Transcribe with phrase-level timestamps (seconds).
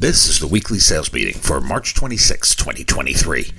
[0.00, 3.52] This is the weekly sales meeting for March 26, 2023.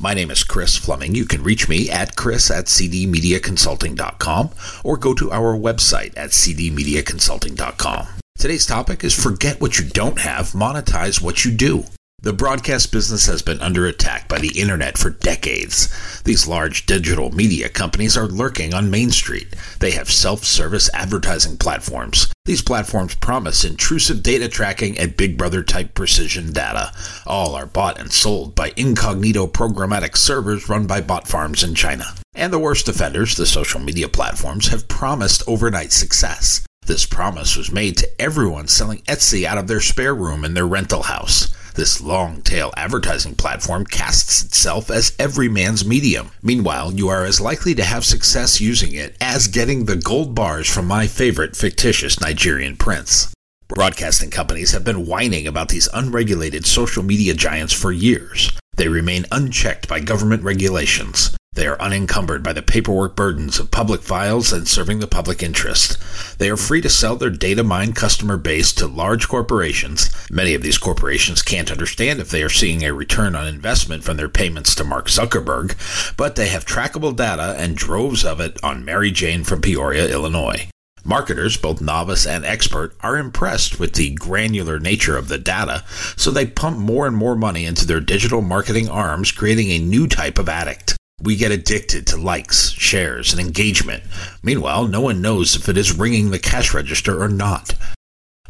[0.00, 1.14] My name is Chris Fleming.
[1.14, 4.50] You can reach me at chris at cdmediaconsulting.com
[4.84, 8.06] or go to our website at cdmediaconsulting.com.
[8.38, 11.84] Today's topic is forget what you don't have, monetize what you do.
[12.22, 15.88] The broadcast business has been under attack by the internet for decades.
[16.22, 19.56] These large digital media companies are lurking on Main Street.
[19.80, 22.32] They have self service advertising platforms.
[22.44, 26.92] These platforms promise intrusive data tracking and Big Brother type precision data.
[27.26, 32.04] All are bought and sold by incognito programmatic servers run by bot farms in China.
[32.36, 36.64] And the worst offenders, the social media platforms, have promised overnight success.
[36.86, 40.68] This promise was made to everyone selling Etsy out of their spare room in their
[40.68, 41.52] rental house.
[41.74, 46.32] This long tail advertising platform casts itself as every man's medium.
[46.42, 50.68] Meanwhile, you are as likely to have success using it as getting the gold bars
[50.68, 53.32] from my favorite fictitious Nigerian prince.
[53.68, 58.52] Broadcasting companies have been whining about these unregulated social media giants for years.
[58.76, 61.34] They remain unchecked by government regulations.
[61.54, 65.98] They are unencumbered by the paperwork burdens of public files and serving the public interest.
[66.38, 70.08] They are free to sell their data mine customer base to large corporations.
[70.30, 74.16] Many of these corporations can't understand if they are seeing a return on investment from
[74.16, 75.76] their payments to Mark Zuckerberg,
[76.16, 80.70] but they have trackable data and droves of it on Mary Jane from Peoria, Illinois.
[81.04, 85.84] Marketers, both novice and expert, are impressed with the granular nature of the data,
[86.16, 90.06] so they pump more and more money into their digital marketing arms, creating a new
[90.06, 90.96] type of addict.
[91.22, 94.02] We get addicted to likes, shares, and engagement.
[94.42, 97.74] Meanwhile, no one knows if it is ringing the cash register or not.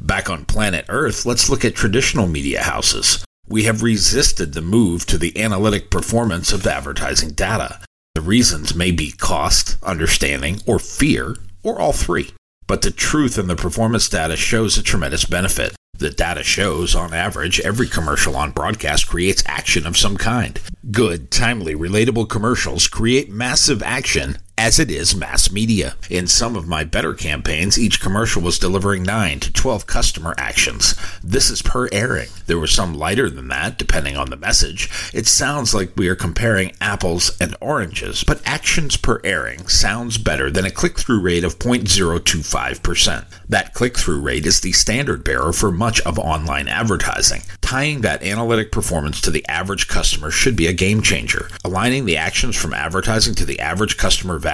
[0.00, 3.24] Back on planet Earth, let's look at traditional media houses.
[3.46, 7.80] We have resisted the move to the analytic performance of advertising data.
[8.14, 12.30] The reasons may be cost, understanding, or fear, or all three.
[12.66, 15.74] But the truth in the performance data shows a tremendous benefit.
[16.02, 20.58] The data shows, on average, every commercial on broadcast creates action of some kind.
[20.90, 25.96] Good, timely, relatable commercials create massive action as it is mass media.
[26.08, 30.94] In some of my better campaigns, each commercial was delivering 9 to 12 customer actions.
[31.20, 32.28] This is per airing.
[32.46, 34.88] There were some lighter than that, depending on the message.
[35.12, 40.48] It sounds like we are comparing apples and oranges, but actions per airing sounds better
[40.48, 43.24] than a click through rate of 0.025%.
[43.48, 47.42] That click through rate is the standard bearer for much of online advertising.
[47.62, 51.48] Tying that analytic performance to the average customer should be a game changer.
[51.64, 54.51] Aligning the actions from advertising to the average customer value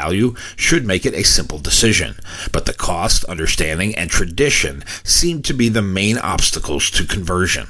[0.56, 2.16] should make it a simple decision.
[2.52, 7.68] But the cost, understanding, and tradition seem to be the main obstacles to conversion.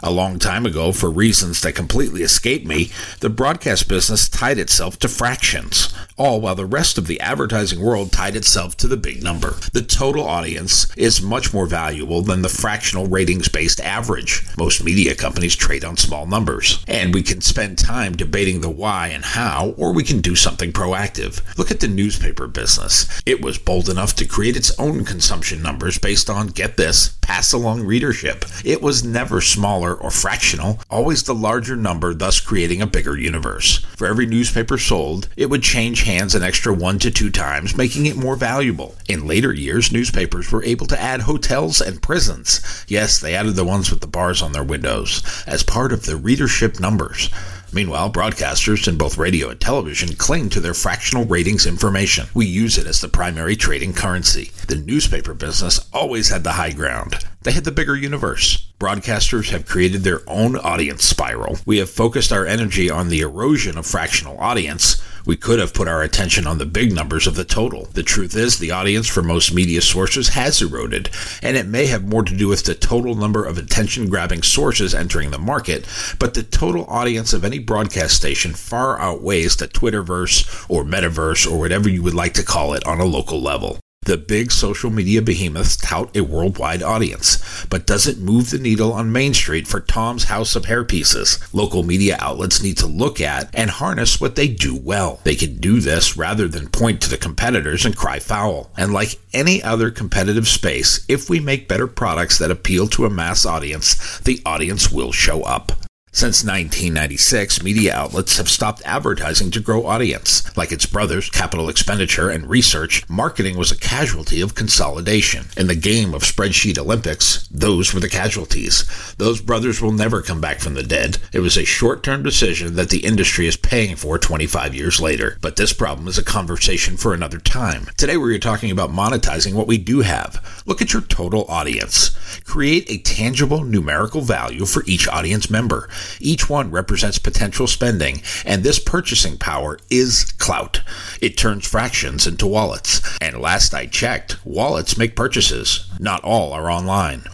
[0.00, 4.96] A long time ago, for reasons that completely escape me, the broadcast business tied itself
[5.00, 9.22] to fractions, all while the rest of the advertising world tied itself to the big
[9.22, 9.56] number.
[9.72, 14.44] The total audience is much more valuable than the fractional ratings based average.
[14.56, 19.08] Most media companies trade on small numbers, and we can spend time debating the why
[19.08, 21.40] and how, or we can do something proactive.
[21.56, 23.22] Look at the newspaper business.
[23.26, 27.52] It was bold enough to create its own consumption numbers based on, get this, pass
[27.52, 28.44] along readership.
[28.64, 33.84] It was never smaller or fractional, always the larger number, thus creating a bigger universe.
[33.96, 38.06] For every newspaper sold, it would change hands an extra one to two times, making
[38.06, 38.94] it more valuable.
[39.08, 42.84] In later years, newspapers were able to add hotels and prisons.
[42.88, 46.16] Yes, they added the ones with the bars on their windows as part of the
[46.16, 47.30] readership numbers.
[47.70, 52.26] Meanwhile, broadcasters in both radio and television cling to their fractional ratings information.
[52.32, 54.52] We use it as the primary trading currency.
[54.68, 57.16] The newspaper business always had the high ground.
[57.42, 58.66] They had the bigger universe.
[58.80, 61.58] Broadcasters have created their own audience spiral.
[61.66, 65.02] We have focused our energy on the erosion of fractional audience.
[65.28, 67.84] We could have put our attention on the big numbers of the total.
[67.92, 71.10] The truth is, the audience for most media sources has eroded,
[71.42, 74.94] and it may have more to do with the total number of attention grabbing sources
[74.94, 75.86] entering the market,
[76.18, 81.58] but the total audience of any broadcast station far outweighs the Twitterverse or Metaverse or
[81.58, 83.78] whatever you would like to call it on a local level.
[84.08, 88.90] The big social media behemoths tout a worldwide audience, but does it move the needle
[88.94, 91.46] on Main Street for Tom's House of Hairpieces?
[91.52, 95.20] Local media outlets need to look at and harness what they do well.
[95.24, 98.70] They can do this rather than point to the competitors and cry foul.
[98.78, 103.10] And like any other competitive space, if we make better products that appeal to a
[103.10, 105.87] mass audience, the audience will show up.
[106.10, 110.56] Since 1996, media outlets have stopped advertising to grow audience.
[110.56, 115.46] Like its brothers, capital expenditure and research, marketing was a casualty of consolidation.
[115.56, 119.14] In the game of spreadsheet Olympics, those were the casualties.
[119.18, 121.18] Those brothers will never come back from the dead.
[121.32, 125.36] It was a short-term decision that the industry is paying for 25 years later.
[125.42, 127.86] But this problem is a conversation for another time.
[127.98, 130.62] Today we're talking about monetizing what we do have.
[130.64, 132.16] Look at your total audience.
[132.44, 135.88] Create a tangible numerical value for each audience member.
[136.20, 140.82] Each one represents potential spending, and this purchasing power is clout.
[141.20, 143.00] It turns fractions into wallets.
[143.20, 145.88] And last I checked, wallets make purchases.
[145.98, 147.24] Not all are online.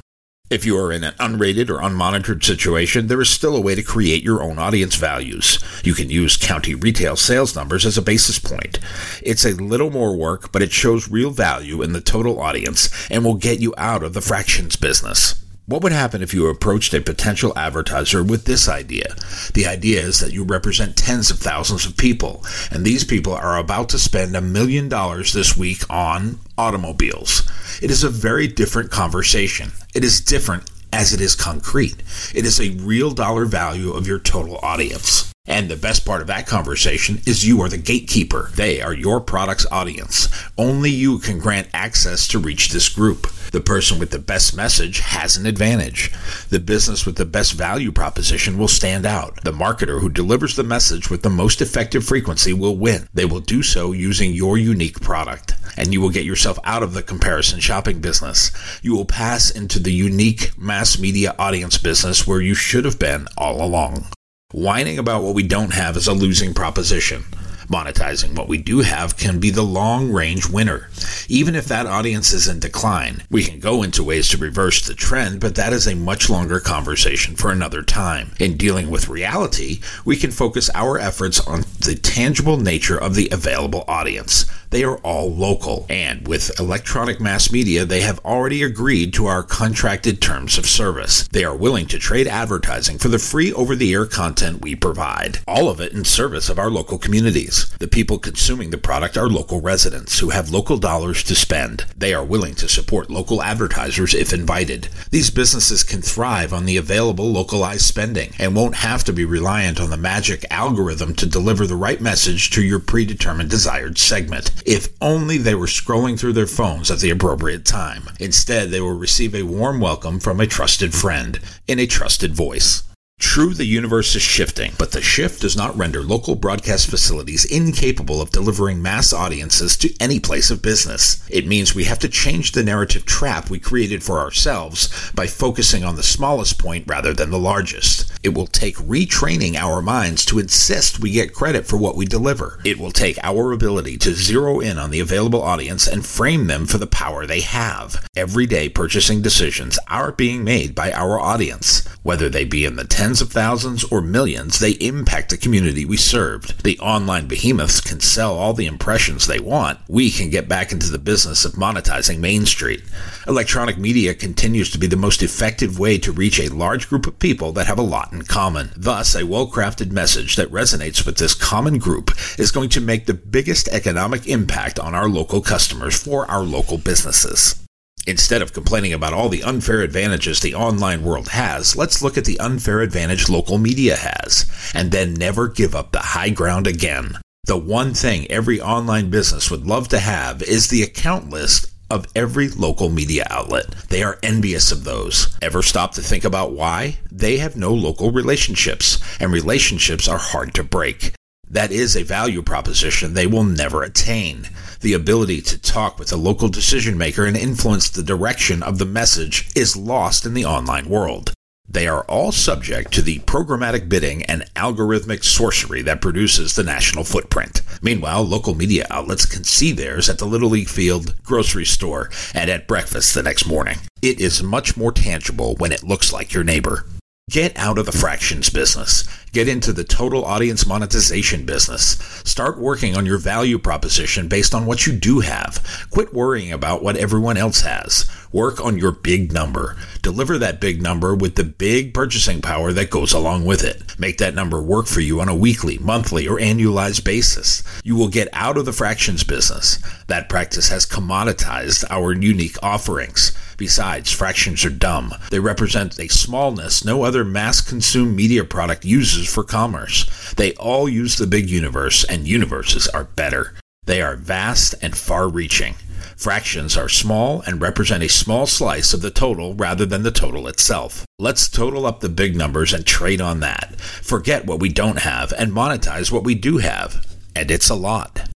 [0.51, 3.83] If you are in an unrated or unmonitored situation, there is still a way to
[3.83, 5.59] create your own audience values.
[5.83, 8.79] You can use county retail sales numbers as a basis point.
[9.23, 13.25] It's a little more work, but it shows real value in the total audience and
[13.25, 15.44] will get you out of the fractions business.
[15.67, 19.15] What would happen if you approached a potential advertiser with this idea?
[19.55, 23.57] The idea is that you represent tens of thousands of people, and these people are
[23.57, 27.51] about to spend a million dollars this week on automobiles.
[27.81, 29.73] It is a very different conversation.
[29.95, 31.97] It is different as it is concrete.
[32.35, 35.34] It is a real dollar value of your total audience.
[35.47, 38.51] And the best part of that conversation is you are the gatekeeper.
[38.55, 40.27] They are your product's audience.
[40.57, 43.27] Only you can grant access to reach this group.
[43.53, 46.11] The person with the best message has an advantage.
[46.49, 49.39] The business with the best value proposition will stand out.
[49.45, 53.07] The marketer who delivers the message with the most effective frequency will win.
[53.13, 55.53] They will do so using your unique product.
[55.77, 58.51] And you will get yourself out of the comparison shopping business.
[58.83, 63.29] You will pass into the unique mass media audience business where you should have been
[63.37, 64.07] all along.
[64.55, 67.25] Whining about what we don't have is a losing proposition.
[67.67, 70.91] Monetizing what we do have can be the long range winner.
[71.29, 74.95] Even if that audience is in decline, we can go into ways to reverse the
[74.95, 78.31] trend, but that is a much longer conversation for another time.
[78.39, 83.29] In dealing with reality, we can focus our efforts on the tangible nature of the
[83.33, 84.47] available audience.
[84.75, 89.45] They are all local, and with electronic mass media, they have already agreed to our
[89.45, 91.29] contracted terms of service.
[91.29, 95.39] They are willing to trade advertising for the free over the air content we provide,
[95.47, 97.71] all of it in service of our local communities.
[97.79, 101.85] The people consuming the product are local residents who have local dollars to spend.
[101.97, 104.89] They are willing to support local advertisers if invited.
[105.13, 109.81] These businesses can thrive on the available localized spending and won't have to be reliant
[109.81, 114.51] on the magic algorithm to deliver the right message to your predetermined desired segment.
[114.65, 118.09] If only they were scrolling through their phones at the appropriate time.
[118.19, 121.39] Instead, they will receive a warm welcome from a trusted friend
[121.69, 122.83] in a trusted voice.
[123.25, 128.21] True, the universe is shifting, but the shift does not render local broadcast facilities incapable
[128.21, 131.21] of delivering mass audiences to any place of business.
[131.29, 135.83] It means we have to change the narrative trap we created for ourselves by focusing
[135.83, 138.13] on the smallest point rather than the largest.
[138.23, 142.61] It will take retraining our minds to insist we get credit for what we deliver.
[142.65, 146.67] It will take our ability to zero in on the available audience and frame them
[146.67, 148.07] for the power they have.
[148.15, 153.14] Everyday purchasing decisions are being made by our audience, whether they be in the tens
[153.21, 156.65] of thousands or millions, they impact the community we served.
[156.65, 159.81] The online behemoths can sell all the impressions they want.
[159.89, 162.83] We can get back into the business of monetizing Main Street.
[163.27, 167.19] Electronic media continues to be the most effective way to reach a large group of
[167.19, 168.71] people that have a lot in common.
[168.77, 173.15] Thus, a well-crafted message that resonates with this common group is going to make the
[173.15, 177.64] biggest economic impact on our local customers for our local businesses.
[178.07, 182.27] Instead of complaining about all the unfair advantages the online world has, let's look at
[182.27, 187.19] the unfair advantage local media has, and then never give up the high ground again.
[187.45, 192.07] The one thing every online business would love to have is the account list of
[192.15, 193.71] every local media outlet.
[193.89, 195.37] They are envious of those.
[195.41, 196.99] Ever stop to think about why?
[197.11, 201.15] They have no local relationships, and relationships are hard to break.
[201.51, 204.49] That is a value proposition they will never attain
[204.81, 208.85] the ability to talk with a local decision maker and influence the direction of the
[208.85, 211.33] message is lost in the online world.
[211.67, 217.05] They are all subject to the programmatic bidding and algorithmic sorcery that produces the national
[217.05, 217.63] footprint.
[217.83, 222.51] Meanwhile, local media outlets can see theirs at the Little League field, grocery store, and
[222.51, 223.79] at breakfast the next morning.
[224.03, 226.85] It is much more tangible when it looks like your neighbor.
[227.31, 229.09] Get out of the fractions business.
[229.33, 231.97] Get into the total audience monetization business.
[232.23, 235.87] Start working on your value proposition based on what you do have.
[235.91, 238.05] Quit worrying about what everyone else has.
[238.35, 239.77] Work on your big number.
[240.03, 243.97] Deliver that big number with the big purchasing power that goes along with it.
[243.97, 247.63] Make that number work for you on a weekly, monthly, or annualized basis.
[247.85, 249.79] You will get out of the fractions business.
[250.09, 253.31] That practice has commoditized our unique offerings.
[253.57, 255.15] Besides, fractions are dumb.
[255.31, 260.35] They represent a smallness no other mass consumed media product uses for commerce.
[260.37, 263.55] They all use the big universe, and universes are better.
[263.87, 265.77] They are vast and far reaching.
[266.17, 270.49] Fractions are small and represent a small slice of the total rather than the total
[270.49, 271.05] itself.
[271.19, 273.81] Let's total up the big numbers and trade on that.
[273.81, 277.07] Forget what we don't have and monetize what we do have.
[277.37, 278.29] And it's a lot.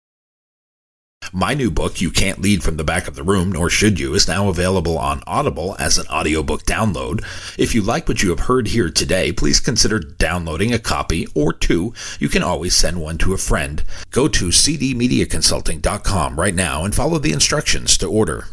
[1.32, 4.14] My new book, You Can't Lead from the Back of the Room, nor should you,
[4.14, 7.22] is now available on Audible as an audiobook download.
[7.58, 11.52] If you like what you have heard here today, please consider downloading a copy or
[11.52, 11.92] two.
[12.18, 13.82] You can always send one to a friend.
[14.10, 18.46] Go to cdmediaconsulting.com right now and follow the instructions to order.